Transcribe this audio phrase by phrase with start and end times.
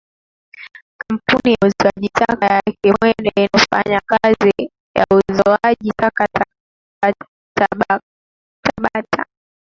[1.01, 6.45] Kampuni ya uzoaji taka ya kimwede inayofanya kazi ya uzoaji taka kata
[7.03, 7.13] ya
[8.63, 9.25] Tabata